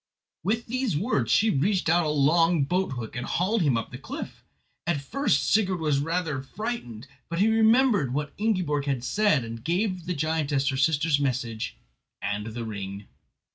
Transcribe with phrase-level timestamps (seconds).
[0.43, 3.99] With these words she reached out a long boat hook and hauled him up the
[3.99, 4.43] cliff.
[4.87, 10.07] At first Sigurd was rather frightened, but he remembered what Ingiborg had said, and gave
[10.07, 11.77] the giantess her sister's message
[12.19, 13.09] and the ring.